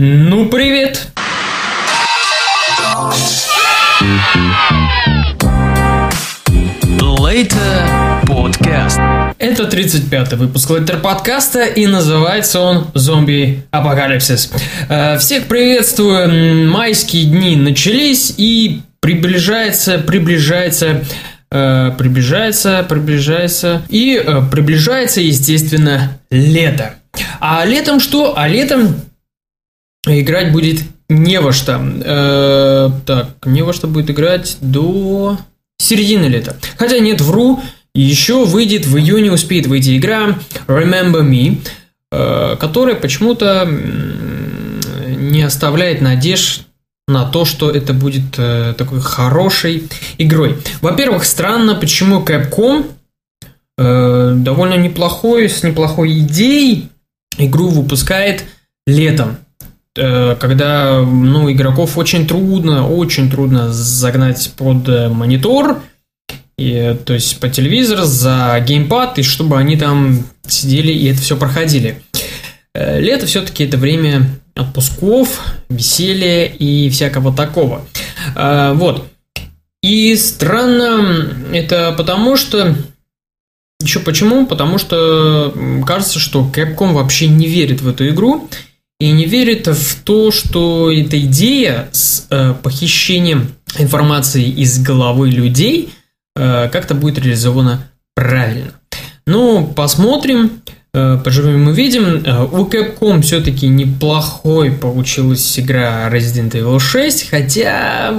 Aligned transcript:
Ну, 0.00 0.48
привет! 0.48 1.08
Later 7.00 8.22
Podcast. 8.24 9.34
Это 9.40 9.64
35-й 9.64 10.36
выпуск 10.36 10.70
Лайтер 10.70 11.00
подкаста, 11.00 11.64
и 11.64 11.88
называется 11.88 12.60
он 12.60 12.86
«Зомби 12.94 13.64
Апокалипсис». 13.72 14.52
Э, 14.88 15.18
Всех 15.18 15.48
приветствую, 15.48 16.70
майские 16.70 17.24
дни 17.24 17.56
начались, 17.56 18.32
и 18.36 18.82
приближается, 19.00 19.98
приближается, 19.98 21.02
э, 21.50 21.90
приближается, 21.98 22.86
приближается, 22.88 23.82
и 23.88 24.22
э, 24.24 24.42
приближается, 24.48 25.20
естественно, 25.20 26.20
лето. 26.30 26.94
А 27.40 27.64
летом 27.64 27.98
что? 27.98 28.38
А 28.38 28.46
летом 28.46 28.94
играть 30.06 30.52
будет 30.52 30.82
не 31.08 31.40
во 31.40 31.52
что. 31.52 31.80
Э, 31.80 32.90
так, 33.06 33.34
не 33.46 33.62
во 33.62 33.72
что 33.72 33.86
будет 33.86 34.10
играть 34.10 34.58
до 34.60 35.38
середины 35.78 36.26
лета. 36.26 36.56
Хотя 36.76 36.98
нет, 36.98 37.20
вру. 37.20 37.62
Еще 37.94 38.44
выйдет 38.44 38.86
в 38.86 38.96
июне, 38.96 39.32
успеет 39.32 39.66
выйти 39.66 39.96
игра 39.96 40.38
Remember 40.66 41.22
Me, 41.22 41.58
э, 42.12 42.56
которая 42.60 42.94
почему-то 42.94 43.68
не 45.06 45.42
оставляет 45.42 46.00
надежд 46.00 46.62
на 47.08 47.24
то, 47.24 47.44
что 47.44 47.70
это 47.70 47.94
будет 47.94 48.38
э, 48.38 48.74
такой 48.76 49.00
хорошей 49.00 49.88
игрой. 50.18 50.58
Во-первых, 50.82 51.24
странно, 51.24 51.74
почему 51.74 52.22
Capcom 52.22 52.86
э, 53.78 54.34
довольно 54.36 54.74
неплохой, 54.74 55.48
с 55.48 55.62
неплохой 55.62 56.18
идеей 56.18 56.90
игру 57.38 57.68
выпускает 57.68 58.44
летом 58.86 59.38
когда 60.38 61.00
ну, 61.02 61.50
игроков 61.50 61.98
очень 61.98 62.26
трудно, 62.26 62.88
очень 62.88 63.30
трудно 63.30 63.72
загнать 63.72 64.52
под 64.56 64.88
э, 64.88 65.08
монитор, 65.08 65.82
и, 66.56 66.96
то 67.04 67.14
есть 67.14 67.38
по 67.38 67.48
телевизор, 67.48 68.02
за 68.02 68.62
геймпад, 68.66 69.18
и 69.18 69.22
чтобы 69.22 69.58
они 69.58 69.76
там 69.76 70.24
сидели 70.46 70.92
и 70.92 71.06
это 71.06 71.20
все 71.20 71.36
проходили. 71.36 72.02
Э, 72.74 73.00
Лето 73.00 73.26
все-таки 73.26 73.64
это 73.64 73.76
время 73.76 74.26
отпусков, 74.54 75.40
веселья 75.68 76.46
и 76.46 76.90
всякого 76.90 77.34
такого. 77.34 77.84
Э, 78.34 78.72
Вот. 78.74 79.08
И 79.82 80.16
странно 80.16 81.36
это 81.52 81.94
потому, 81.96 82.36
что... 82.36 82.74
Еще 83.80 84.00
почему? 84.00 84.44
Потому 84.44 84.76
что 84.78 85.54
кажется, 85.86 86.18
что 86.18 86.50
Capcom 86.52 86.92
вообще 86.94 87.28
не 87.28 87.46
верит 87.46 87.80
в 87.80 87.88
эту 87.88 88.08
игру 88.08 88.50
и 89.00 89.12
не 89.12 89.26
верит 89.26 89.68
в 89.68 90.02
то, 90.02 90.30
что 90.30 90.90
эта 90.90 91.20
идея 91.20 91.88
с 91.92 92.26
э, 92.30 92.54
похищением 92.62 93.54
информации 93.78 94.44
из 94.44 94.82
головы 94.82 95.30
людей 95.30 95.90
э, 96.34 96.68
как-то 96.72 96.94
будет 96.94 97.18
реализована 97.18 97.90
правильно. 98.16 98.72
Ну, 99.26 99.66
посмотрим, 99.66 100.62
э, 100.92 101.18
поживем 101.22 101.68
и 101.68 101.70
увидим. 101.70 102.24
Э, 102.24 102.44
У 102.44 102.66
Capcom 102.66 103.22
все-таки 103.22 103.68
неплохой 103.68 104.72
получилась 104.72 105.58
игра 105.58 106.10
Resident 106.10 106.50
Evil 106.50 106.80
6, 106.80 107.30
хотя 107.30 108.12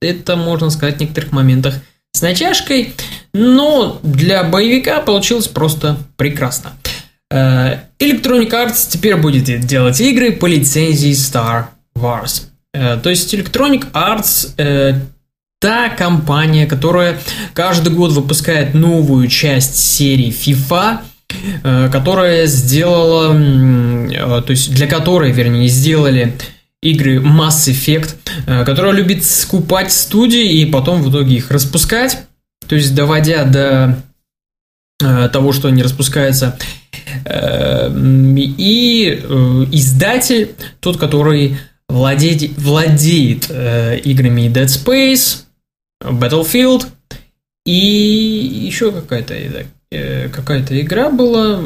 это, 0.00 0.36
можно 0.36 0.70
сказать, 0.70 0.96
в 0.96 1.00
некоторых 1.00 1.30
моментах 1.30 1.74
с 2.12 2.22
натяжкой, 2.22 2.94
но 3.32 4.00
для 4.02 4.42
боевика 4.42 5.00
получилось 5.00 5.46
просто 5.46 5.96
прекрасно. 6.16 6.72
Э, 7.30 7.78
Electronic 7.98 8.50
Arts 8.50 8.88
теперь 8.88 9.16
будет 9.16 9.44
делать 9.66 10.00
игры 10.00 10.32
по 10.32 10.46
лицензии 10.46 11.12
Star 11.12 11.66
Wars. 11.96 12.44
Э, 12.74 12.98
То 13.00 13.10
есть 13.10 13.32
Electronic 13.32 13.92
Arts 13.92 14.54
э, 14.56 14.94
та 15.60 15.90
компания, 15.90 16.66
которая 16.66 17.18
каждый 17.54 17.92
год 17.92 18.12
выпускает 18.12 18.74
новую 18.74 19.28
часть 19.28 19.76
серии 19.76 20.30
FIFA, 20.30 21.00
которая 21.92 22.46
сделала, 22.46 23.32
то 24.42 24.50
есть 24.50 24.74
для 24.74 24.88
которой, 24.88 25.30
вернее, 25.30 25.68
сделали 25.68 26.36
игры 26.82 27.18
Mass 27.18 27.68
Effect, 27.68 28.16
которая 28.64 28.92
любит 28.92 29.24
скупать 29.24 29.92
студии 29.92 30.60
и 30.60 30.66
потом 30.66 31.02
в 31.02 31.10
итоге 31.10 31.36
их 31.36 31.52
распускать, 31.52 32.18
то 32.66 32.74
есть 32.74 32.96
доводя 32.96 33.44
до 33.44 34.02
того, 35.28 35.52
что 35.52 35.68
они 35.68 35.84
распускаются. 35.84 36.58
Э, 37.24 37.90
И 37.90 39.20
э, 39.22 39.66
издатель, 39.72 40.50
тот, 40.80 40.96
который 40.96 41.58
владеет, 41.88 42.58
владеет 42.58 43.46
э, 43.50 43.98
играми 44.04 44.50
Dead 44.52 44.66
Space, 44.66 45.42
Battlefield 46.02 46.86
и 47.66 48.66
еще 48.66 48.92
какая-то 48.92 49.34
э, 49.90 50.28
какая-то 50.28 50.80
игра 50.80 51.10
была, 51.10 51.60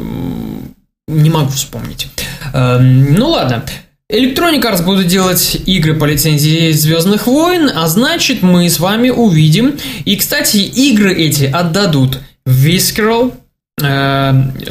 не 1.07 1.29
могу 1.29 1.49
вспомнить. 1.51 2.07
Э, 2.53 2.79
Ну 2.79 3.29
ладно. 3.29 3.63
Electronic 4.11 4.61
Arts 4.61 4.83
будут 4.83 5.07
делать 5.07 5.59
игры 5.65 5.95
по 5.95 6.05
лицензии 6.05 6.71
Звездных 6.71 7.25
войн, 7.25 7.71
а 7.73 7.87
значит 7.87 8.43
мы 8.43 8.69
с 8.69 8.79
вами 8.79 9.09
увидим. 9.09 9.79
И, 10.05 10.15
кстати, 10.15 10.57
игры 10.57 11.11
эти 11.15 11.45
отдадут 11.45 12.19
Visceral, 12.47 13.33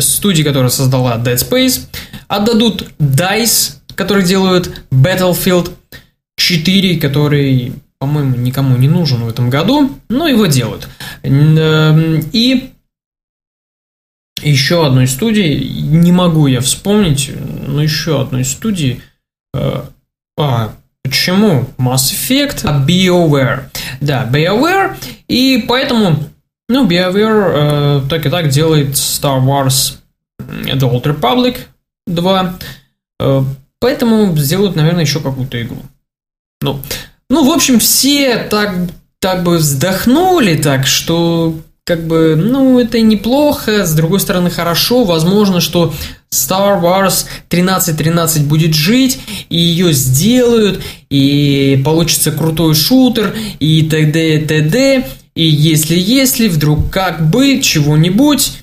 студии, 0.00 0.42
которая 0.42 0.70
создала 0.70 1.16
Dead 1.18 1.36
Space, 1.36 1.86
отдадут 2.28 2.88
DICE, 2.98 3.74
которые 3.94 4.26
делают 4.26 4.82
Battlefield 4.90 5.70
4, 6.36 6.98
который, 7.00 7.74
по-моему, 7.98 8.36
никому 8.36 8.76
не 8.76 8.88
нужен 8.88 9.22
в 9.24 9.28
этом 9.28 9.50
году, 9.50 9.90
но 10.08 10.26
его 10.26 10.46
делают. 10.46 10.88
Н- 11.22 11.56
э, 11.58 12.22
И 12.32 12.70
еще 14.42 14.86
одной 14.86 15.06
студии, 15.06 15.54
не 15.82 16.12
могу 16.12 16.46
я 16.46 16.60
вспомнить, 16.60 17.30
но 17.66 17.82
еще 17.82 18.20
одной 18.20 18.44
студии. 18.44 19.00
э, 19.54 19.82
А, 20.36 20.74
почему? 21.04 21.66
Mass 21.78 22.10
Effect, 22.12 22.62
а 22.64 22.84
BioWare. 22.84 23.64
Да, 24.00 24.28
BioWare, 24.30 24.96
и 25.28 25.64
поэтому, 25.68 26.24
ну, 26.68 26.86
BioWare 26.86 27.52
э, 27.54 28.08
так 28.08 28.26
и 28.26 28.30
так 28.30 28.48
делает 28.48 28.94
Star 28.94 29.40
Wars 29.44 29.98
The 30.38 30.80
Old 30.80 31.02
Republic 31.02 31.58
2, 32.06 32.58
э, 33.20 33.42
поэтому 33.80 34.36
сделают, 34.36 34.76
наверное, 34.76 35.02
еще 35.02 35.20
какую-то 35.20 35.60
игру. 35.62 35.82
Ну, 36.60 36.80
ну, 37.28 37.48
в 37.48 37.52
общем, 37.52 37.78
все 37.78 38.38
так, 38.50 38.74
так 39.18 39.42
бы 39.42 39.58
вздохнули, 39.58 40.56
так 40.56 40.86
что, 40.86 41.54
как 41.84 42.06
бы, 42.06 42.36
ну, 42.36 42.78
это 42.78 43.00
неплохо, 43.00 43.84
с 43.84 43.94
другой 43.94 44.20
стороны, 44.20 44.50
хорошо, 44.50 45.04
возможно, 45.04 45.60
что 45.60 45.92
Star 46.32 46.80
Wars 46.80 47.26
1313 47.48 48.46
будет 48.46 48.74
жить, 48.74 49.20
и 49.50 49.58
ее 49.58 49.92
сделают, 49.92 50.82
и 51.10 51.80
получится 51.84 52.32
крутой 52.32 52.74
шутер, 52.74 53.34
и 53.58 53.82
т.д. 53.82 54.36
и 54.36 54.46
т.д. 54.46 55.06
И 55.34 55.44
если-если, 55.44 56.48
вдруг 56.48 56.90
как 56.90 57.28
бы, 57.28 57.60
чего-нибудь, 57.60 58.62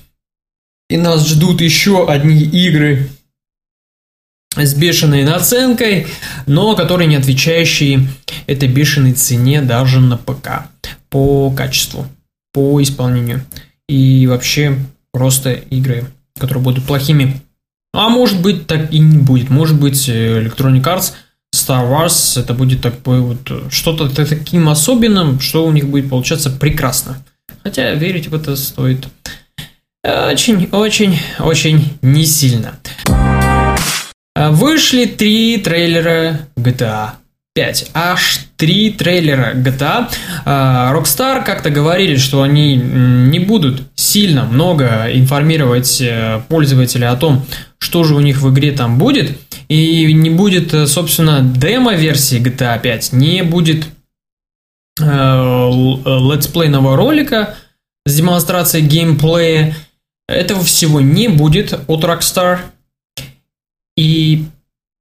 и 0.88 0.96
нас 0.96 1.28
ждут 1.28 1.60
еще 1.60 2.08
одни 2.08 2.42
игры 2.42 3.08
с 4.56 4.74
бешеной 4.74 5.24
наценкой, 5.24 6.06
но 6.46 6.74
которые 6.74 7.08
не 7.08 7.16
отвечающие 7.16 8.08
этой 8.46 8.68
бешеной 8.68 9.12
цене 9.12 9.62
даже 9.62 10.00
на 10.00 10.16
ПК 10.16 10.68
по 11.10 11.50
качеству, 11.50 12.06
по 12.52 12.82
исполнению. 12.82 13.44
И 13.88 14.26
вообще 14.26 14.78
просто 15.12 15.52
игры, 15.52 16.06
которые 16.38 16.64
будут 16.64 16.84
плохими. 16.84 17.40
А 17.94 18.08
может 18.08 18.40
быть 18.40 18.66
так 18.66 18.92
и 18.92 18.98
не 18.98 19.18
будет. 19.18 19.50
Может 19.50 19.78
быть 19.78 20.08
э, 20.08 20.42
Electronic 20.42 20.82
Arts 20.82 21.12
Star 21.62 21.88
Wars 21.88 22.40
это 22.40 22.54
будет 22.54 22.82
такое 22.82 23.20
вот 23.20 23.50
э, 23.50 23.68
что-то 23.70 24.08
таким 24.08 24.68
особенным, 24.68 25.40
что 25.40 25.64
у 25.64 25.72
них 25.72 25.88
будет 25.88 26.10
получаться 26.10 26.50
прекрасно. 26.50 27.16
Хотя 27.62 27.94
верить 27.94 28.28
в 28.28 28.34
это 28.34 28.56
стоит 28.56 29.06
очень, 30.04 30.68
очень, 30.72 31.18
очень 31.38 31.96
не 32.02 32.26
сильно. 32.26 32.74
А, 34.34 34.50
Вышли 34.50 35.04
три 35.04 35.58
трейлера 35.58 36.40
GTA 36.56 37.10
5. 37.54 37.90
Аж 37.92 38.46
три 38.56 38.90
трейлера 38.90 39.54
GTA. 39.54 40.08
А, 40.44 40.94
Rockstar 40.94 41.44
как-то 41.44 41.68
говорили, 41.68 42.16
что 42.16 42.42
они 42.42 42.76
не 42.76 43.40
будут 43.40 43.82
сильно 43.94 44.44
много 44.44 45.10
информировать 45.12 46.00
э, 46.00 46.40
пользователя 46.48 47.12
о 47.12 47.16
том, 47.16 47.44
что 47.78 48.04
же 48.04 48.14
у 48.14 48.20
них 48.20 48.40
в 48.40 48.50
игре 48.50 48.72
там 48.72 48.98
будет. 48.98 49.36
И 49.68 50.12
не 50.14 50.30
будет, 50.30 50.72
э, 50.72 50.86
собственно, 50.86 51.40
демо-версии 51.42 52.40
GTA 52.40 52.80
5, 52.80 53.12
не 53.12 53.42
будет 53.42 53.84
э, 55.00 55.04
летсплейного 55.04 56.96
ролика 56.96 57.56
с 58.06 58.16
демонстрацией 58.16 58.86
геймплея. 58.86 59.76
Этого 60.26 60.64
всего 60.64 61.02
не 61.02 61.28
будет 61.28 61.74
от 61.86 62.04
Rockstar. 62.04 62.60
И 63.98 64.46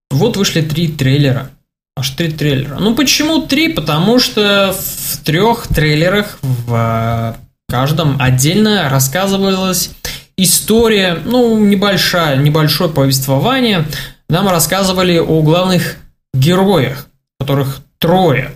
вот 0.10 0.36
вышли 0.36 0.62
три 0.62 0.90
трейлера. 0.90 1.50
Аж 1.98 2.10
три 2.12 2.32
трейлера. 2.32 2.78
Ну 2.80 2.96
почему 2.96 3.42
три? 3.42 3.70
Потому 3.70 4.20
что 4.20 4.74
в 4.78 5.18
трех 5.24 5.68
трейлерах 5.68 6.40
в 6.42 7.38
каждом 7.68 8.18
отдельно 8.22 8.90
рассказывалась 8.90 9.92
история, 10.38 11.20
ну, 11.24 11.58
небольшая, 11.60 12.38
небольшое 12.38 12.90
повествование. 12.90 13.86
Нам 14.30 14.48
рассказывали 14.48 15.18
о 15.18 15.42
главных 15.42 15.98
героях, 16.34 17.08
которых 17.40 17.82
трое. 18.00 18.52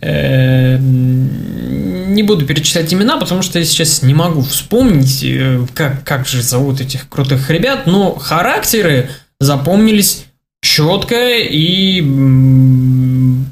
Э, 0.00 0.78
не 0.78 2.22
буду 2.22 2.46
перечислять 2.46 2.92
имена, 2.94 3.16
потому 3.16 3.42
что 3.42 3.58
я 3.58 3.64
сейчас 3.64 4.02
не 4.02 4.14
могу 4.14 4.42
вспомнить, 4.42 5.22
э, 5.24 5.66
как, 5.74 6.04
как 6.04 6.26
же 6.26 6.42
зовут 6.42 6.80
этих 6.80 7.08
крутых 7.08 7.50
ребят, 7.50 7.86
но 7.86 8.14
характеры 8.14 9.10
запомнились 9.40 10.26
четко 10.72 11.38
и 11.38 12.00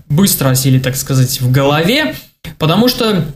быстро 0.08 0.50
осели, 0.50 0.78
так 0.78 0.96
сказать, 0.96 1.40
в 1.43 1.52
голове, 1.52 2.14
потому 2.58 2.88
что 2.88 3.26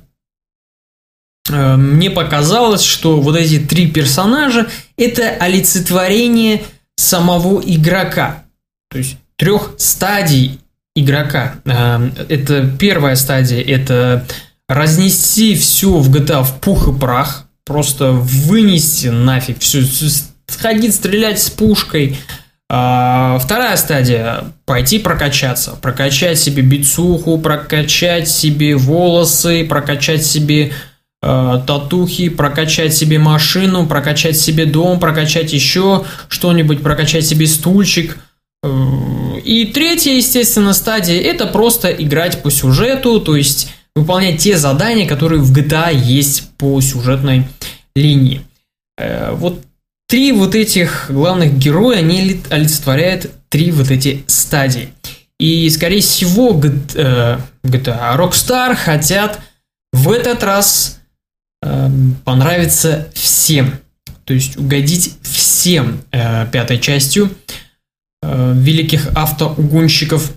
э, 1.50 1.76
мне 1.76 2.10
показалось, 2.10 2.82
что 2.82 3.20
вот 3.20 3.36
эти 3.36 3.58
три 3.58 3.90
персонажа 3.90 4.68
это 4.96 5.28
олицетворение 5.28 6.62
самого 6.96 7.60
игрока. 7.60 8.44
То 8.90 8.98
есть 8.98 9.18
трех 9.36 9.74
стадий 9.76 10.60
игрока. 10.96 11.56
Э, 11.66 12.10
это 12.30 12.66
первая 12.78 13.16
стадия, 13.16 13.62
это 13.62 14.26
разнести 14.66 15.54
все 15.56 15.98
в 15.98 16.10
GTA 16.10 16.42
в 16.42 16.58
пух 16.60 16.88
и 16.88 16.98
прах, 16.98 17.48
просто 17.66 18.12
вынести 18.12 19.08
нафиг 19.08 19.58
все, 19.60 19.82
сходить 20.46 20.94
стрелять 20.94 21.38
с 21.38 21.50
пушкой. 21.50 22.16
А, 22.70 23.38
вторая 23.38 23.76
стадия– 23.76 24.44
пойти 24.66 24.98
прокачаться, 24.98 25.76
прокачать 25.80 26.38
себе 26.38 26.62
бицуху, 26.62 27.38
прокачать 27.38 28.28
себе 28.28 28.76
волосы, 28.76 29.66
прокачать 29.66 30.24
себе 30.24 30.72
э, 31.22 31.60
татухи, 31.66 32.30
прокачать 32.30 32.94
себе 32.94 33.18
машину, 33.18 33.86
прокачать 33.86 34.38
себе 34.38 34.64
дом, 34.64 34.98
прокачать 34.98 35.52
еще 35.52 36.04
что-нибудь, 36.28 36.82
прокачать 36.82 37.26
себе 37.26 37.46
стульчик– 37.46 38.18
и 39.44 39.70
третья, 39.74 40.12
естественно, 40.12 40.72
стадия– 40.72 41.20
это 41.22 41.46
просто 41.46 41.90
играть 41.90 42.42
по 42.42 42.50
сюжету, 42.50 43.20
то 43.20 43.36
есть 43.36 43.70
выполнять 43.94 44.40
те 44.40 44.56
задания, 44.56 45.06
которые 45.06 45.42
в 45.42 45.52
GTA 45.52 45.94
есть 45.94 46.50
по 46.56 46.80
сюжетной 46.80 47.46
линии. 47.94 48.40
Э, 48.96 49.32
вот 49.32 49.60
три 50.08 50.32
вот 50.32 50.54
этих 50.54 51.06
главных 51.10 51.58
героя, 51.58 51.98
они 51.98 52.40
олицетворяют 52.50 53.30
три 53.48 53.70
вот 53.70 53.90
эти 53.90 54.24
стадии. 54.26 54.90
И, 55.38 55.68
скорее 55.70 56.00
всего, 56.00 56.52
GTA, 56.52 57.40
э, 57.64 58.16
Rockstar 58.16 58.74
хотят 58.74 59.40
в 59.92 60.10
этот 60.10 60.42
раз 60.42 61.00
э, 61.62 61.88
понравиться 62.24 63.08
всем. 63.14 63.78
То 64.24 64.32
есть 64.32 64.56
угодить 64.56 65.18
всем 65.22 66.02
пятой 66.50 66.78
частью– 66.78 67.30
Э, 68.26 68.52
великих 68.56 69.08
автоугонщиков. 69.14 70.32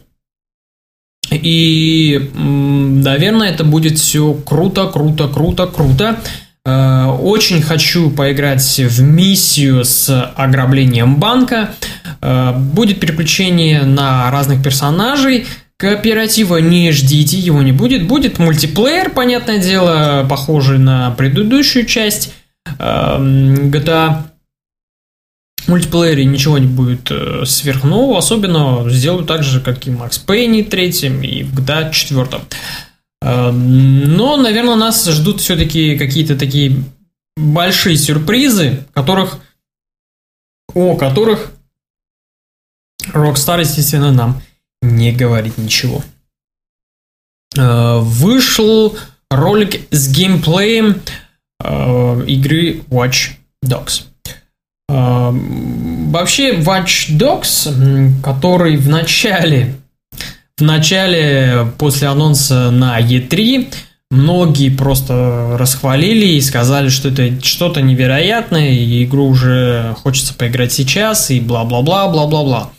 И, 1.32 2.32
наверное, 2.36 3.50
это 3.50 3.64
будет 3.64 3.98
все 3.98 4.34
круто, 4.34 4.88
круто, 4.88 5.30
круто, 5.30 5.68
круто. 5.68 6.20
Э, 6.68 7.06
очень 7.06 7.62
хочу 7.62 8.12
поиграть 8.12 8.78
в 8.78 9.02
миссию 9.02 9.86
с 9.86 10.34
ограблением 10.36 11.16
банка. 11.16 11.70
Э, 12.22 12.52
будет 12.54 13.00
переключение 13.00 13.84
на 13.84 14.30
разных 14.32 14.62
персонажей. 14.62 15.48
Кооператива 15.78 16.58
не 16.58 16.92
ждите, 16.92 17.38
его 17.38 17.62
не 17.62 17.72
будет. 17.72 18.06
Будет 18.06 18.38
мультиплеер, 18.38 19.12
понятное 19.12 19.60
дело, 19.60 20.26
похожий 20.30 20.78
на 20.78 21.12
предыдущую 21.12 21.86
часть 21.86 22.34
эм, 22.80 23.72
GTA. 23.72 24.24
В 25.66 25.70
мультиплеере 25.70 26.26
ничего 26.26 26.58
не 26.58 26.68
будет 26.68 27.12
э, 27.12 27.46
сверхнового, 27.46 28.18
особенно 28.18 28.90
сделаю 28.90 29.24
так 29.24 29.44
же, 29.44 29.62
как 29.62 29.86
и 29.88 29.92
в 29.92 30.02
Max 30.02 30.20
Payne 30.26 30.64
3 30.64 30.88
и 31.22 31.44
в 31.44 31.60
GTA 31.60 31.92
4 31.92 32.28
но, 33.22 34.38
наверное, 34.38 34.76
нас 34.76 35.08
ждут 35.08 35.42
все-таки 35.42 35.98
какие-то 35.98 36.38
такие 36.38 36.84
большие 37.36 37.98
сюрпризы, 37.98 38.86
которых, 38.94 39.40
о 40.74 40.96
которых 40.96 41.52
Rockstar, 43.14 43.62
естественно, 43.62 44.12
нам 44.12 44.42
не 44.82 45.12
говорит 45.12 45.58
ничего. 45.58 46.04
Э, 47.58 48.00
вышел 48.00 48.98
ролик 49.30 49.88
с 49.92 50.10
геймплеем 50.10 51.02
игры 51.60 52.84
Watch 52.90 53.32
Dogs. 53.66 54.04
Вообще 54.88 56.56
Watch 56.60 57.18
Dogs, 57.18 58.22
который 58.22 58.78
в 58.78 58.88
начале, 58.88 59.76
в 60.58 60.64
начале, 60.64 61.68
после 61.78 62.08
анонса 62.08 62.72
на 62.72 63.00
E3, 63.00 63.68
многие 64.10 64.70
просто 64.70 65.56
расхвалили 65.56 66.26
и 66.26 66.42
сказали, 66.42 66.90
что 66.90 67.10
это 67.10 67.40
что-то 67.46 67.84
невероятное, 67.84 68.72
и 68.72 69.04
игру 69.04 69.28
уже 69.28 69.96
хочется 70.02 70.34
поиграть 70.34 70.74
сейчас, 70.74 71.30
и 71.30 71.40
бла-бла-бла, 71.40 72.08
бла-бла-бла. 72.08 72.72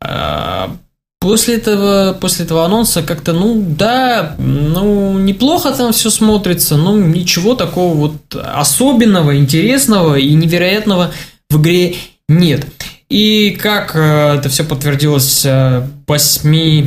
А, 0.00 0.74
после 1.20 1.58
этого, 1.58 2.16
после 2.20 2.44
этого 2.44 2.64
анонса 2.64 3.04
как-то, 3.04 3.32
ну 3.32 3.64
да, 3.68 4.34
ну 4.38 5.16
неплохо 5.16 5.70
там 5.70 5.92
все 5.92 6.10
смотрится, 6.10 6.76
но 6.76 6.96
ничего 6.96 7.54
такого 7.54 7.94
вот 7.94 8.34
особенного, 8.34 9.36
интересного 9.36 10.16
и 10.16 10.34
невероятного 10.34 11.12
в 11.50 11.60
игре 11.60 11.94
нет. 12.28 12.66
И 13.08 13.56
как 13.62 13.94
э, 13.94 14.38
это 14.38 14.48
все 14.48 14.64
подтвердилось 14.64 15.42
э, 15.44 15.86
8 16.08 16.86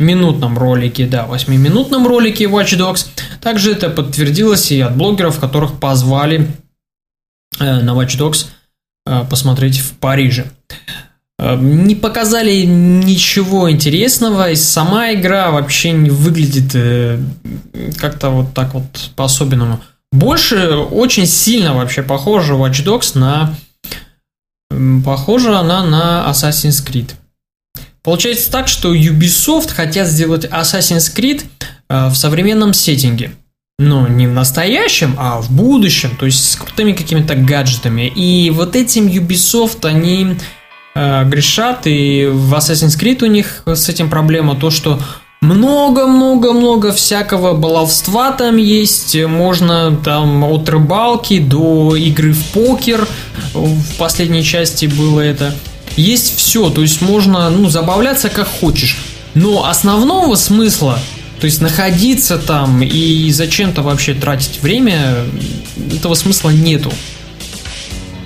минутном 0.00 0.58
ролике, 0.58 1.06
да, 1.06 1.26
8-минутном 1.26 2.06
ролике 2.06 2.44
Watch 2.44 2.76
Dogs. 2.78 3.06
Также 3.40 3.72
это 3.72 3.88
подтвердилось 3.88 4.70
и 4.70 4.80
от 4.80 4.96
блогеров, 4.96 5.40
которых 5.40 5.80
позвали 5.80 6.48
э, 7.58 7.80
на 7.80 7.90
Watch 7.90 8.18
Dogs 8.18 8.46
э, 9.06 9.24
посмотреть 9.28 9.78
в 9.78 9.94
Париже. 9.94 10.46
Э, 11.38 11.56
не 11.56 11.94
показали 11.94 12.64
ничего 12.64 13.70
интересного, 13.70 14.50
и 14.50 14.56
сама 14.56 15.14
игра 15.14 15.50
вообще 15.50 15.92
не 15.92 16.10
выглядит 16.10 16.72
как-то 17.96 18.30
вот 18.30 18.52
так 18.52 18.74
вот 18.74 18.84
по-особенному. 19.16 19.80
Больше 20.12 20.76
очень 20.76 21.26
сильно 21.26 21.74
вообще 21.74 22.02
похожа 22.02 22.52
Watch 22.54 22.84
Dogs 22.84 23.18
на... 23.18 23.54
Похожа 25.04 25.58
она 25.58 25.84
на 25.84 26.26
Assassin's 26.30 26.84
Creed. 26.86 27.12
Получается 28.06 28.52
так, 28.52 28.68
что 28.68 28.94
Ubisoft 28.94 29.74
хотят 29.74 30.06
сделать 30.06 30.44
Assassin's 30.44 31.12
Creed 31.12 31.42
э, 31.88 32.06
в 32.06 32.14
современном 32.14 32.72
сеттинге. 32.72 33.32
Но 33.80 34.06
не 34.06 34.28
в 34.28 34.32
настоящем, 34.32 35.16
а 35.18 35.40
в 35.40 35.50
будущем, 35.50 36.16
то 36.16 36.24
есть 36.24 36.52
с 36.52 36.54
крутыми 36.54 36.92
какими-то 36.92 37.34
гаджетами. 37.34 38.06
И 38.06 38.50
вот 38.50 38.76
этим 38.76 39.08
Ubisoft 39.08 39.84
они 39.84 40.36
э, 40.94 41.24
грешат, 41.24 41.88
и 41.88 42.28
в 42.32 42.54
Assassin's 42.54 42.96
Creed 42.96 43.24
у 43.24 43.26
них 43.26 43.64
с 43.66 43.88
этим 43.88 44.08
проблема 44.08 44.54
то, 44.54 44.70
что 44.70 45.00
много-много-много 45.40 46.92
всякого 46.92 47.54
баловства 47.54 48.30
там 48.30 48.56
есть. 48.56 49.20
Можно 49.20 49.96
там 49.96 50.44
от 50.44 50.68
рыбалки 50.68 51.40
до 51.40 51.96
игры 51.96 52.32
в 52.32 52.52
покер. 52.52 53.08
В 53.52 53.98
последней 53.98 54.44
части 54.44 54.86
было 54.86 55.20
это. 55.22 55.56
Есть 55.96 56.36
все, 56.36 56.70
то 56.70 56.82
есть 56.82 57.00
можно 57.00 57.50
ну, 57.50 57.68
забавляться 57.68 58.28
как 58.28 58.46
хочешь. 58.46 58.98
Но 59.34 59.66
основного 59.68 60.34
смысла, 60.34 60.98
то 61.40 61.46
есть 61.46 61.60
находиться 61.60 62.38
там 62.38 62.82
и 62.82 63.30
зачем-то 63.30 63.82
вообще 63.82 64.14
тратить 64.14 64.62
время, 64.62 65.16
этого 65.94 66.14
смысла 66.14 66.50
нету. 66.50 66.92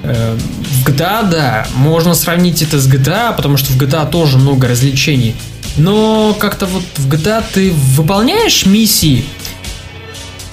Э, 0.02 0.36
в 0.36 0.88
GTA, 0.88 1.28
да, 1.28 1.66
можно 1.74 2.14
сравнить 2.14 2.62
это 2.62 2.78
с 2.78 2.88
GTA, 2.88 3.34
потому 3.36 3.56
что 3.56 3.72
в 3.72 3.78
GTA 3.78 4.08
тоже 4.10 4.38
много 4.38 4.68
развлечений 4.68 5.34
но 5.76 6.36
как-то 6.38 6.66
вот 6.66 6.82
в 6.96 7.08
GTA 7.08 7.42
ты 7.52 7.72
выполняешь 7.72 8.66
миссии, 8.66 9.24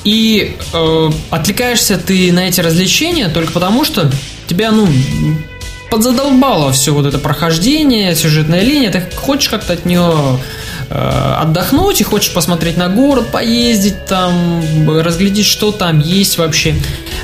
и 0.04 0.56
э, 0.74 1.10
отвлекаешься 1.32 1.98
ты 1.98 2.32
на 2.32 2.48
эти 2.48 2.62
развлечения 2.62 3.28
только 3.28 3.52
потому, 3.52 3.84
что 3.84 4.10
тебя, 4.48 4.72
ну, 4.72 4.88
подзадолбало 5.90 6.72
все 6.72 6.94
вот 6.94 7.06
это 7.06 7.18
прохождение, 7.20 8.16
сюжетная 8.16 8.62
линия, 8.62 8.92
ты 8.92 9.04
хочешь 9.16 9.50
как-то 9.50 9.74
от 9.74 9.86
нее 9.86 10.40
э, 10.90 11.34
отдохнуть 11.40 12.02
и 12.02 12.04
хочешь 12.04 12.34
посмотреть 12.34 12.78
на 12.78 12.90
город, 12.90 13.28
поездить 13.32 14.06
там, 14.06 14.62
разглядеть, 15.00 15.46
что 15.46 15.72
там 15.72 16.00
есть 16.00 16.38
вообще. 16.38 16.76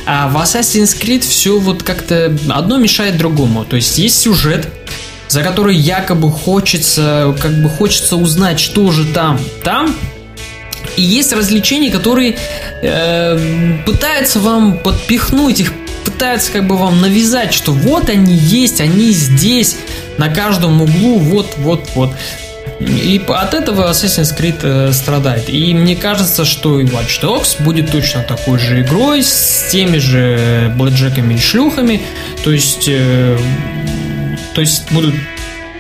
А 0.06 0.30
в 0.30 0.38
Assassin's 0.38 1.00
Creed 1.00 1.22
все 1.22 1.60
вот 1.60 1.84
как-то 1.84 2.36
одно 2.50 2.78
мешает 2.78 3.18
другому. 3.18 3.66
То 3.66 3.76
есть 3.76 3.98
есть 3.98 4.20
сюжет, 4.20 4.68
за 5.28 5.44
который 5.44 5.76
якобы 5.76 6.32
хочется, 6.32 7.36
как 7.42 7.54
бы 7.62 7.70
хочется 7.70 8.16
узнать, 8.18 8.60
что 8.60 8.92
же 8.92 9.06
там. 9.06 9.40
Там 9.64 9.96
и 10.96 11.02
есть 11.02 11.34
развлечения, 11.34 11.90
которые 11.90 12.38
э, 12.82 13.78
пытаются 13.86 14.40
вам 14.40 14.78
подпихнуть 14.78 15.60
их, 15.60 15.74
пытаются 16.04 16.52
как 16.52 16.68
бы 16.68 16.78
вам 16.78 17.02
навязать, 17.02 17.54
что 17.54 17.72
вот 17.72 18.10
они 18.10 18.34
есть, 18.36 18.82
они 18.82 19.12
здесь, 19.12 19.78
на 20.18 20.30
каждом 20.30 20.82
углу, 20.82 21.20
вот, 21.20 21.54
вот, 21.58 21.90
вот. 21.96 22.14
И 22.80 23.22
от 23.28 23.54
этого 23.54 23.92
Assassin's 23.92 24.38
Creed 24.38 24.60
э, 24.62 24.92
страдает. 24.94 25.50
И 25.50 25.74
мне 25.74 25.96
кажется, 25.96 26.44
что 26.44 26.80
и 26.80 26.86
Watch 26.86 27.22
Dogs 27.22 27.64
будет 27.64 27.92
точно 27.92 28.24
такой 28.24 28.60
же 28.60 28.82
игрой, 28.82 29.24
с 29.24 29.68
теми 29.72 29.98
же 30.00 30.74
блэкджеками 30.76 31.36
и 31.36 31.40
шлюхами. 31.40 32.02
То 32.44 32.52
есть, 32.52 32.86
э, 32.88 33.38
то 34.54 34.62
есть 34.62 34.92
будут 34.92 35.16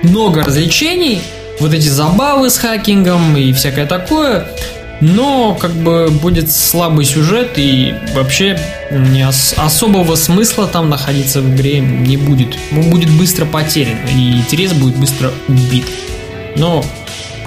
много 0.03 0.43
развлечений, 0.43 1.21
вот 1.59 1.73
эти 1.73 1.87
забавы 1.87 2.49
с 2.49 2.57
хакингом 2.57 3.35
и 3.37 3.51
всякое 3.53 3.85
такое. 3.85 4.47
Но 5.03 5.53
как 5.59 5.73
бы 5.73 6.09
будет 6.09 6.49
слабый 6.49 7.03
сюжет 7.03 7.53
и 7.57 7.93
вообще 8.15 8.57
не 8.89 9.27
ос- 9.27 9.53
особого 9.57 10.15
смысла 10.15 10.65
там 10.65 10.89
находиться 10.89 11.41
в 11.41 11.53
игре 11.55 11.79
не 11.81 12.15
будет. 12.15 12.55
Он 12.71 12.89
будет 12.89 13.09
быстро 13.09 13.45
потерян 13.45 13.97
и 14.07 14.37
интерес 14.37 14.71
будет 14.71 14.95
быстро 14.95 15.33
убит. 15.49 15.83
Но, 16.55 16.85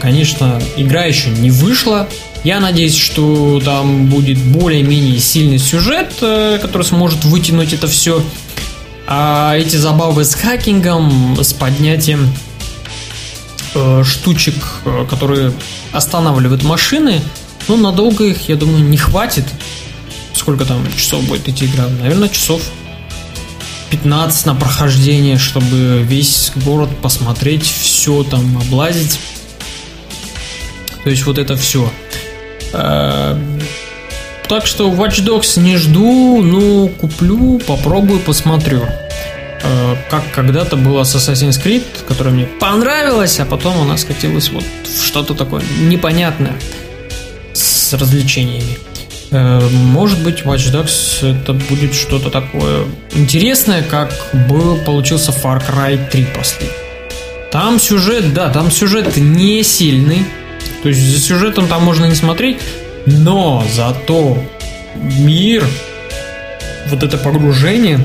конечно, 0.02 0.60
игра 0.76 1.04
еще 1.04 1.30
не 1.30 1.50
вышла. 1.50 2.06
Я 2.44 2.60
надеюсь, 2.60 2.94
что 2.96 3.58
там 3.64 4.06
будет 4.08 4.36
более-менее 4.36 5.18
сильный 5.18 5.58
сюжет, 5.58 6.12
э, 6.20 6.58
который 6.60 6.82
сможет 6.82 7.24
вытянуть 7.24 7.72
это 7.72 7.88
все. 7.88 8.22
А 9.06 9.56
эти 9.56 9.76
забавы 9.76 10.26
с 10.26 10.34
хакингом, 10.34 11.38
с 11.40 11.54
поднятием 11.54 12.28
э, 13.74 14.02
штучек, 14.04 14.54
э, 14.84 15.06
которые 15.08 15.54
останавливают 15.92 16.62
машины, 16.62 17.22
ну, 17.68 17.76
надолго 17.76 18.24
их, 18.24 18.48
я 18.48 18.56
думаю, 18.56 18.84
не 18.84 18.96
хватит. 18.96 19.44
Сколько 20.34 20.64
там 20.64 20.86
часов 20.96 21.24
будет 21.24 21.48
идти 21.48 21.66
игра? 21.66 21.88
Наверное, 21.88 22.28
часов 22.28 22.62
15 23.90 24.46
на 24.46 24.54
прохождение, 24.54 25.38
чтобы 25.38 26.02
весь 26.02 26.52
город 26.56 26.90
посмотреть, 27.02 27.64
все 27.64 28.22
там 28.24 28.58
облазить. 28.58 29.18
То 31.04 31.10
есть 31.10 31.24
вот 31.24 31.38
это 31.38 31.56
все. 31.56 31.90
Так 34.48 34.66
что 34.66 34.90
Watch 34.92 35.24
Dogs 35.24 35.60
не 35.60 35.76
жду, 35.76 36.40
ну, 36.42 36.88
куплю, 36.88 37.58
попробую, 37.66 38.20
посмотрю. 38.20 38.86
Э, 39.62 39.96
как 40.08 40.22
когда-то 40.32 40.76
было 40.76 41.02
с 41.02 41.16
Assassin's 41.16 41.60
Creed, 41.62 41.84
которое 42.06 42.30
мне 42.30 42.46
понравилось, 42.46 43.40
а 43.40 43.44
потом 43.44 43.80
она 43.80 43.96
скатилась 43.96 44.50
вот 44.50 44.62
в 44.84 45.04
что-то 45.04 45.34
такое 45.34 45.64
непонятное 45.80 46.54
с 47.86 47.92
развлечениями. 47.92 48.78
Э, 49.30 49.60
может 49.70 50.22
быть, 50.22 50.42
Watch 50.42 50.72
Dogs 50.72 51.40
это 51.42 51.52
будет 51.52 51.94
что-то 51.94 52.30
такое 52.30 52.84
интересное, 53.12 53.82
как 53.82 54.12
был 54.48 54.76
получился 54.78 55.32
Far 55.32 55.62
Cry 55.66 55.98
3 56.10 56.26
после. 56.36 56.68
Там 57.50 57.78
сюжет, 57.80 58.34
да, 58.34 58.50
там 58.50 58.70
сюжет 58.70 59.16
не 59.16 59.62
сильный. 59.62 60.24
То 60.82 60.88
есть 60.88 61.00
за 61.00 61.18
сюжетом 61.18 61.68
там 61.68 61.82
можно 61.84 62.04
не 62.04 62.14
смотреть, 62.14 62.58
но 63.06 63.64
зато 63.72 64.38
мир, 64.94 65.66
вот 66.88 67.02
это 67.02 67.16
погружение, 67.18 68.00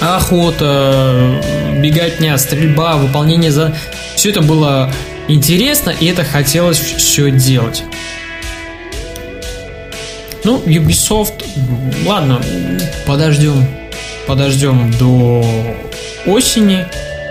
охота, 0.00 1.40
беготня, 1.80 2.36
стрельба, 2.38 2.96
выполнение 2.96 3.50
за... 3.50 3.74
Все 4.14 4.30
это 4.30 4.42
было 4.42 4.92
интересно, 5.28 5.90
и 5.90 6.06
это 6.06 6.24
хотелось 6.24 6.78
все 6.78 7.30
делать. 7.30 7.84
Ну, 10.44 10.58
Ubisoft, 10.66 11.44
ладно, 12.06 12.40
подождем, 13.06 13.66
подождем 14.26 14.90
до 14.98 15.44
осени. 16.26 16.86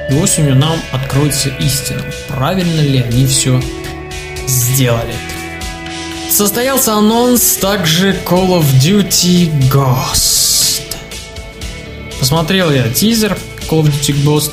До 0.10 0.18
осенью 0.18 0.56
нам 0.56 0.80
откроется 0.92 1.50
истина. 1.60 2.02
Правильно 2.28 2.82
ли 2.82 3.00
они 3.00 3.26
все 3.26 3.62
сделали? 4.48 5.14
Состоялся 6.30 6.94
анонс 6.94 7.56
также 7.56 8.12
Call 8.26 8.60
of 8.60 8.66
Duty 8.82 9.52
Ghost. 9.70 10.84
Посмотрел 12.20 12.72
я 12.72 12.90
тизер 12.90 13.38
Call 13.70 13.84
of 13.84 13.92
Duty 13.92 14.24
Ghost, 14.24 14.52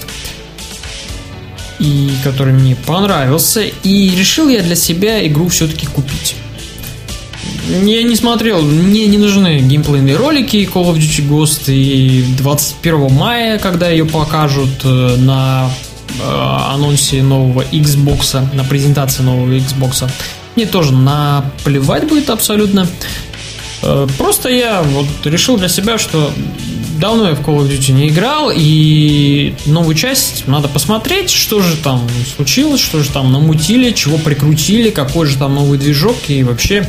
и 1.78 2.10
который 2.22 2.52
мне 2.52 2.76
понравился, 2.76 3.62
и 3.62 4.16
решил 4.16 4.48
я 4.48 4.62
для 4.62 4.76
себя 4.76 5.26
игру 5.26 5.48
все-таки 5.48 5.86
купить. 5.86 6.36
Я 7.66 8.02
не 8.02 8.14
смотрел, 8.14 8.60
мне 8.60 9.06
не 9.06 9.16
нужны 9.16 9.60
геймплейные 9.60 10.16
ролики 10.16 10.68
Call 10.72 10.92
of 10.92 10.96
Duty 10.96 11.26
Ghost, 11.28 11.72
и 11.72 12.22
21 12.36 13.10
мая, 13.10 13.58
когда 13.58 13.88
ее 13.88 14.04
покажут 14.04 14.84
э, 14.84 15.16
на 15.16 15.70
э, 16.20 16.22
анонсе 16.24 17.22
нового 17.22 17.62
Xbox, 17.72 18.54
на 18.54 18.64
презентации 18.64 19.22
нового 19.22 19.50
Xbox, 19.52 20.10
мне 20.56 20.66
тоже 20.66 20.92
наплевать 20.92 22.06
будет 22.06 22.28
абсолютно. 22.28 22.86
Э, 23.82 24.06
просто 24.18 24.50
я 24.50 24.82
вот 24.82 25.06
решил 25.24 25.56
для 25.56 25.68
себя, 25.68 25.96
что 25.96 26.30
давно 27.00 27.30
я 27.30 27.34
в 27.34 27.40
Call 27.40 27.60
of 27.60 27.70
Duty 27.70 27.92
не 27.92 28.08
играл, 28.08 28.52
и 28.54 29.54
новую 29.64 29.94
часть 29.94 30.46
надо 30.46 30.68
посмотреть, 30.68 31.30
что 31.30 31.62
же 31.62 31.76
там 31.76 32.06
случилось, 32.36 32.82
что 32.82 33.02
же 33.02 33.08
там 33.08 33.32
намутили, 33.32 33.90
чего 33.92 34.18
прикрутили, 34.18 34.90
какой 34.90 35.26
же 35.26 35.38
там 35.38 35.54
новый 35.54 35.78
движок, 35.78 36.16
и 36.28 36.42
вообще 36.42 36.86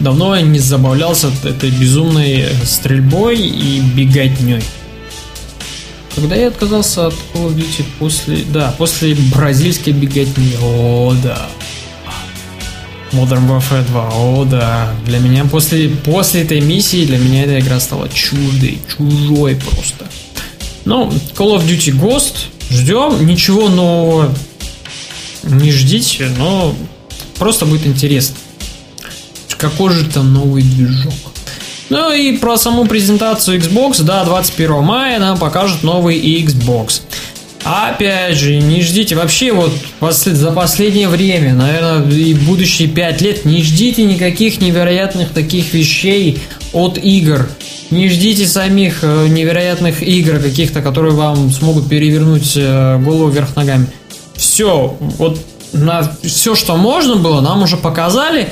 давно 0.00 0.36
я 0.36 0.42
не 0.42 0.58
забавлялся 0.58 1.30
этой 1.44 1.70
безумной 1.70 2.46
стрельбой 2.64 3.38
и 3.38 3.80
беготней. 3.80 4.62
Когда 6.14 6.34
я 6.34 6.48
отказался 6.48 7.08
от 7.08 7.14
Call 7.34 7.48
of 7.48 7.56
Duty 7.56 7.84
после... 7.98 8.38
Да, 8.52 8.74
после 8.78 9.14
бразильской 9.14 9.92
беготни. 9.92 10.56
О, 10.62 11.14
да. 11.22 11.46
Modern 13.12 13.46
Warfare 13.48 13.86
2, 13.86 14.08
о 14.14 14.44
да. 14.44 14.94
Для 15.04 15.18
меня 15.18 15.44
после, 15.44 15.88
после 15.88 16.42
этой 16.42 16.60
миссии, 16.60 17.04
для 17.04 17.18
меня 17.18 17.44
эта 17.44 17.58
игра 17.60 17.80
стала 17.80 18.08
чуждой, 18.08 18.78
чужой 18.96 19.56
просто. 19.56 20.06
Ну, 20.84 21.10
Call 21.36 21.58
of 21.58 21.66
Duty 21.66 21.92
Ghost, 22.00 22.46
ждем, 22.70 23.26
ничего 23.26 23.68
нового 23.68 24.34
не 25.46 25.70
ждите, 25.70 26.30
но 26.38 26.74
просто 27.38 27.66
будет 27.66 27.86
интересно. 27.86 28.36
Какой 29.58 29.92
же 29.92 30.04
там 30.04 30.32
новый 30.32 30.62
движок? 30.62 31.12
Ну 31.88 32.12
и 32.12 32.36
про 32.36 32.56
саму 32.56 32.86
презентацию 32.86 33.60
Xbox, 33.60 34.02
да, 34.02 34.24
21 34.24 34.82
мая 34.82 35.18
нам 35.20 35.38
покажут 35.38 35.82
новый 35.82 36.18
Xbox. 36.42 37.02
Опять 37.62 38.36
же, 38.36 38.56
не 38.56 38.80
ждите 38.82 39.16
вообще 39.16 39.52
вот 39.52 39.72
за 40.00 40.52
последнее 40.52 41.08
время, 41.08 41.52
наверное, 41.54 42.08
и 42.08 42.32
будущие 42.34 42.86
5 42.86 43.20
лет, 43.22 43.44
не 43.44 43.62
ждите 43.62 44.04
никаких 44.04 44.60
невероятных 44.60 45.30
таких 45.30 45.74
вещей 45.74 46.38
от 46.72 46.96
игр. 46.98 47.48
Не 47.90 48.08
ждите 48.08 48.46
самих 48.46 48.98
э, 49.02 49.28
невероятных 49.28 50.02
игр 50.02 50.38
каких-то, 50.38 50.82
которые 50.82 51.14
вам 51.14 51.50
смогут 51.50 51.88
перевернуть 51.88 52.52
э, 52.56 52.98
голову 52.98 53.28
вверх 53.30 53.54
ногами. 53.54 53.86
Все, 54.34 54.96
вот 55.00 55.40
на 55.72 56.10
все, 56.22 56.54
что 56.54 56.76
можно 56.76 57.16
было, 57.16 57.40
нам 57.40 57.62
уже 57.62 57.76
показали. 57.76 58.48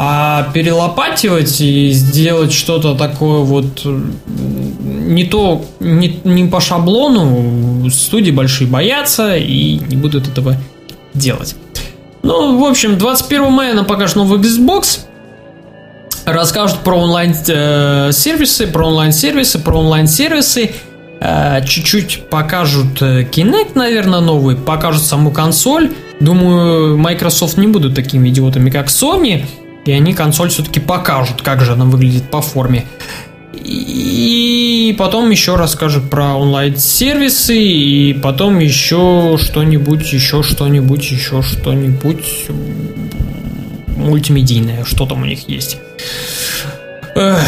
А 0.00 0.48
перелопативать 0.54 1.60
и 1.60 1.90
сделать 1.90 2.52
что-то 2.52 2.94
такое 2.94 3.40
вот 3.40 3.84
не 3.84 5.24
то, 5.24 5.64
не, 5.80 6.20
не 6.22 6.44
по 6.44 6.60
шаблону, 6.60 7.90
студии 7.90 8.30
большие 8.30 8.68
боятся 8.70 9.36
и 9.36 9.80
не 9.88 9.96
будут 9.96 10.28
этого 10.28 10.54
делать. 11.14 11.56
Ну, 12.22 12.60
в 12.60 12.64
общем, 12.64 12.96
21 12.96 13.50
мая 13.50 13.74
нам 13.74 13.86
покажут 13.86 14.14
новый 14.16 14.38
Xbox, 14.38 15.00
расскажут 16.24 16.78
про 16.84 16.96
онлайн-сервисы, 16.96 18.68
про 18.68 18.86
онлайн-сервисы, 18.86 19.58
про 19.58 19.80
онлайн-сервисы, 19.80 20.74
чуть-чуть 21.66 22.28
покажут 22.30 23.02
Kinect, 23.02 23.72
наверное, 23.74 24.20
новый, 24.20 24.54
покажут 24.54 25.02
саму 25.02 25.32
консоль. 25.32 25.90
Думаю, 26.20 26.96
Microsoft 26.98 27.56
не 27.56 27.66
будут 27.66 27.96
такими 27.96 28.28
идиотами, 28.28 28.70
как 28.70 28.86
Sony, 28.86 29.44
и 29.88 29.92
они 29.92 30.12
консоль 30.12 30.50
все-таки 30.50 30.80
покажут, 30.80 31.40
как 31.40 31.62
же 31.62 31.72
она 31.72 31.86
выглядит 31.86 32.30
по 32.30 32.42
форме. 32.42 32.84
И 33.54 34.94
потом 34.98 35.30
еще 35.30 35.56
расскажут 35.56 36.10
про 36.10 36.34
онлайн-сервисы, 36.34 37.58
и 37.58 38.12
потом 38.12 38.58
еще 38.58 39.38
что-нибудь, 39.40 40.12
еще 40.12 40.42
что-нибудь, 40.42 41.10
еще 41.10 41.40
что-нибудь 41.40 42.48
мультимедийное, 43.96 44.84
что 44.84 45.06
там 45.06 45.22
у 45.22 45.24
них 45.24 45.48
есть. 45.48 45.78
Эх. 47.14 47.40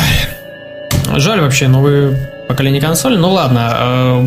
Жаль 1.16 1.42
вообще 1.42 1.68
новые 1.68 2.32
поколение 2.48 2.80
консоли. 2.80 3.16
Ну 3.16 3.32
ладно, 3.32 4.24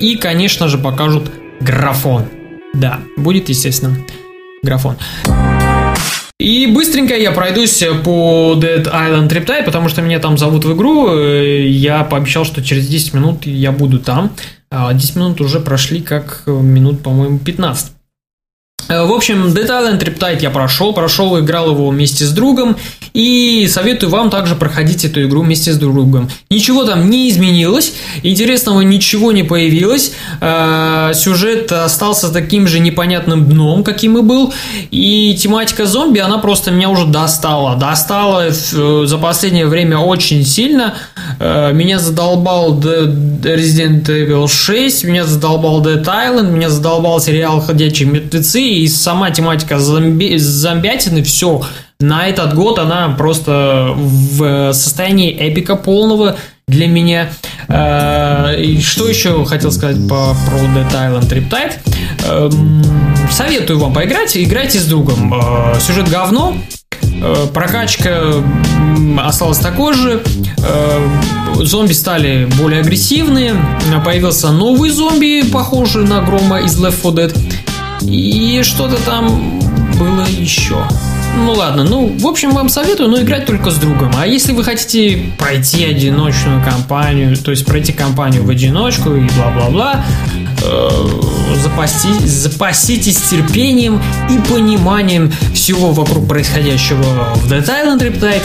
И, 0.00 0.16
конечно 0.16 0.68
же, 0.68 0.76
покажут 0.76 1.30
графон. 1.60 2.24
Да, 2.74 2.98
будет, 3.16 3.48
естественно, 3.48 3.96
графон. 4.62 4.96
И 6.40 6.66
быстренько 6.66 7.16
я 7.16 7.30
пройдусь 7.30 7.84
по 8.02 8.58
Dead 8.60 8.84
Island 8.84 9.28
Triptide, 9.28 9.64
потому 9.64 9.88
что 9.88 10.02
меня 10.02 10.18
там 10.18 10.36
зовут 10.36 10.64
в 10.64 10.74
игру. 10.74 11.16
Я 11.16 12.02
пообещал, 12.02 12.44
что 12.44 12.62
через 12.62 12.88
10 12.88 13.14
минут 13.14 13.46
я 13.46 13.70
буду 13.70 14.00
там. 14.00 14.32
10 14.70 15.16
а 15.16 15.18
минут 15.18 15.40
уже 15.40 15.60
прошли 15.60 16.00
как 16.00 16.42
минут, 16.46 17.02
по-моему, 17.02 17.38
15. 17.38 17.92
Э, 18.88 19.04
в 19.04 19.12
общем, 19.12 19.46
Dead 19.46 19.66
Island 19.66 19.98
Triptide 19.98 20.42
я 20.42 20.50
прошел, 20.50 20.92
прошел, 20.92 21.38
играл 21.38 21.70
его 21.70 21.88
вместе 21.88 22.24
с 22.24 22.30
другом, 22.30 22.76
и 23.12 23.66
советую 23.70 24.10
вам 24.10 24.30
также 24.30 24.56
проходить 24.56 25.04
эту 25.04 25.22
игру 25.24 25.42
вместе 25.42 25.72
с 25.72 25.78
другом. 25.78 26.28
Ничего 26.50 26.84
там 26.84 27.08
не 27.10 27.30
изменилось, 27.30 27.94
интересного 28.22 28.82
ничего 28.82 29.32
не 29.32 29.42
появилось, 29.42 30.12
э, 30.40 31.12
сюжет 31.14 31.72
остался 31.72 32.30
таким 32.32 32.66
же 32.66 32.80
непонятным 32.80 33.48
дном, 33.48 33.84
каким 33.84 34.18
и 34.18 34.22
был, 34.22 34.52
и 34.90 35.36
тематика 35.40 35.86
зомби, 35.86 36.18
она 36.18 36.38
просто 36.38 36.70
меня 36.70 36.90
уже 36.90 37.06
достала, 37.06 37.76
достала 37.76 38.48
э, 38.48 38.50
за 38.50 39.18
последнее 39.18 39.66
время 39.66 39.98
очень 39.98 40.44
сильно, 40.44 40.94
меня 41.40 41.98
задолбал 41.98 42.78
Resident 42.78 44.06
Evil 44.06 44.48
6, 44.48 45.04
меня 45.04 45.24
задолбал 45.24 45.82
Dead 45.82 46.04
Island, 46.04 46.50
меня 46.50 46.70
задолбал 46.70 47.20
сериал 47.20 47.60
«Ходячие 47.60 48.08
мертвецы», 48.08 48.60
и 48.74 48.83
сама 48.88 49.30
тематика 49.30 49.78
зомби, 49.78 50.36
зомбятины, 50.36 51.22
все, 51.22 51.62
на 52.00 52.26
этот 52.26 52.54
год 52.54 52.78
она 52.78 53.08
просто 53.10 53.94
в 53.96 54.72
состоянии 54.72 55.32
эпика 55.32 55.76
полного 55.76 56.36
для 56.66 56.86
меня. 56.86 57.30
Э, 57.68 58.54
и 58.58 58.80
что 58.80 59.08
еще 59.08 59.44
хотел 59.44 59.70
сказать 59.70 59.96
по, 60.08 60.34
про 60.46 60.58
Dead 60.58 60.92
Island 60.92 61.28
Riptide? 61.28 61.74
Эм, 62.28 62.82
советую 63.30 63.78
вам 63.78 63.92
поиграть, 63.92 64.36
играйте 64.36 64.78
с 64.78 64.86
другом. 64.86 65.32
Э, 65.34 65.78
сюжет 65.80 66.08
говно, 66.08 66.56
э, 67.02 67.46
прокачка 67.52 68.20
осталась 69.18 69.58
такой 69.58 69.94
же, 69.94 70.22
зомби 71.60 71.92
стали 71.92 72.48
более 72.58 72.80
агрессивные, 72.80 73.54
появился 74.04 74.50
новый 74.50 74.90
зомби, 74.90 75.42
похожий 75.50 76.04
на 76.04 76.20
Грома 76.22 76.60
из 76.60 76.78
Left 76.80 77.02
4 77.02 77.14
Dead, 77.14 77.63
и 78.02 78.60
что-то 78.62 78.96
там 79.04 79.60
было 79.98 80.24
еще. 80.26 80.84
Ну 81.36 81.52
ладно, 81.52 81.84
ну, 81.84 82.14
в 82.16 82.26
общем, 82.26 82.52
вам 82.52 82.68
советую, 82.68 83.08
но 83.08 83.20
играть 83.20 83.44
только 83.44 83.70
с 83.70 83.76
другом. 83.76 84.12
А 84.16 84.26
если 84.26 84.52
вы 84.52 84.62
хотите 84.62 85.32
пройти 85.36 85.84
одиночную 85.84 86.62
кампанию, 86.64 87.36
то 87.36 87.50
есть 87.50 87.66
пройти 87.66 87.92
кампанию 87.92 88.44
в 88.44 88.50
одиночку 88.50 89.14
и 89.14 89.20
бла-бла-бла, 89.20 90.04
э, 90.64 91.54
запаси, 91.62 92.08
запаситесь 92.26 93.16
терпением 93.16 94.00
и 94.30 94.38
пониманием 94.48 95.32
всего 95.54 95.92
вокруг 95.92 96.28
происходящего 96.28 97.02
в 97.34 97.52
Dead 97.52 97.64
Island 97.66 98.00
Riptide. 98.00 98.42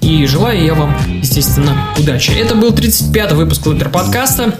И 0.00 0.26
желаю 0.26 0.64
я 0.64 0.74
вам, 0.74 0.96
естественно, 1.22 1.88
удачи. 1.98 2.30
Это 2.30 2.54
был 2.54 2.70
35-й 2.70 3.34
выпуск 3.34 3.66
Летер 3.66 3.88
подкаста. 3.88 4.54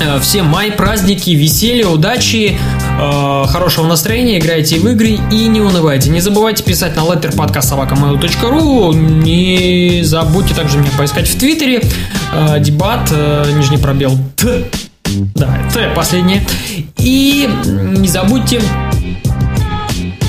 Э, 0.00 0.18
всем 0.20 0.46
май, 0.46 0.72
праздники, 0.72 1.30
веселья, 1.30 1.88
удачи, 1.88 2.56
э, 3.00 3.44
хорошего 3.48 3.86
настроения, 3.86 4.38
играйте 4.38 4.78
в 4.78 4.88
игры 4.88 5.18
и 5.30 5.46
не 5.48 5.60
унывайте. 5.60 6.10
Не 6.10 6.20
забывайте 6.20 6.62
писать 6.62 6.96
на 6.96 7.00
letterpodcast.mail.ru 7.00 8.94
Не 8.94 10.02
забудьте 10.02 10.54
также 10.54 10.78
меня 10.78 10.90
поискать 10.96 11.28
в 11.28 11.38
Твиттере. 11.38 11.82
Дебат, 12.58 13.10
нижний 13.56 13.78
пробел. 13.78 14.18
Да, 15.34 15.58
Т 15.72 15.92
последнее. 15.94 16.46
И 16.98 17.48
не 17.66 18.08
забудьте 18.08 18.60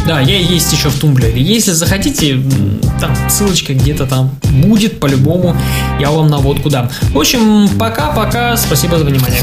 да, 0.08 0.20
я 0.20 0.38
есть 0.38 0.72
еще 0.72 0.90
в 0.90 1.00
Тумблере. 1.00 1.42
Если 1.42 1.72
захотите, 1.72 2.40
там 3.00 3.16
ссылочка 3.28 3.74
где-то 3.74 4.06
там 4.06 4.36
будет 4.64 5.00
по-любому. 5.00 5.58
Я 6.00 6.12
вам 6.12 6.28
наводку 6.28 6.70
дам. 6.70 6.90
В 7.12 7.18
общем, 7.18 7.68
пока-пока. 7.80 8.56
Спасибо 8.56 9.00
за 9.00 9.06
внимание. 9.06 9.42